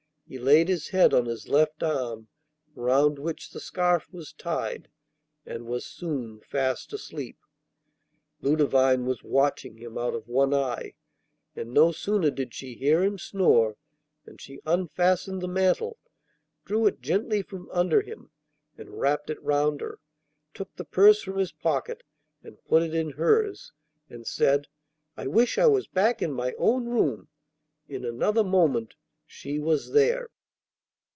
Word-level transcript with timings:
He 0.27 0.39
laid 0.39 0.69
his 0.69 0.87
head 0.87 1.13
on 1.13 1.25
his 1.25 1.49
left 1.49 1.83
arm, 1.83 2.29
round 2.73 3.19
which 3.19 3.49
the 3.51 3.59
scarf 3.59 4.07
was 4.13 4.31
tied, 4.31 4.87
and 5.45 5.65
was 5.65 5.85
soon 5.85 6.39
fast 6.39 6.93
asleep. 6.93 7.37
Ludovine 8.41 9.05
was 9.05 9.25
watching 9.25 9.75
him 9.75 9.97
out 9.97 10.13
of 10.15 10.29
one 10.29 10.53
eye, 10.53 10.93
and 11.53 11.73
no 11.73 11.91
sooner 11.91 12.31
did 12.31 12.53
she 12.53 12.75
hear 12.75 13.03
him 13.03 13.17
snore 13.19 13.75
than 14.23 14.37
she 14.37 14.61
unfastened 14.65 15.41
the 15.41 15.49
mantle, 15.49 15.97
drew 16.63 16.87
it 16.87 17.01
gently 17.01 17.41
from 17.41 17.69
under 17.71 18.01
him 18.01 18.29
and 18.77 19.01
wrapped 19.01 19.29
it 19.29 19.43
round 19.43 19.81
her, 19.81 19.99
took 20.53 20.73
the 20.77 20.85
purse 20.85 21.21
from 21.21 21.39
his 21.39 21.51
pocket, 21.51 22.03
and 22.41 22.63
put 22.63 22.81
it 22.81 22.95
in 22.95 23.09
hers, 23.09 23.73
and 24.09 24.25
said: 24.25 24.69
'I 25.17 25.27
wish 25.27 25.57
I 25.57 25.67
was 25.67 25.89
back 25.89 26.21
in 26.21 26.31
my 26.31 26.53
own 26.57 26.85
room.' 26.87 27.27
In 27.89 28.05
another 28.05 28.45
moment 28.45 28.95
she 29.33 29.57
was 29.57 29.93
there. 29.93 30.29